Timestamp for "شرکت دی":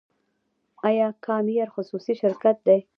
2.21-2.77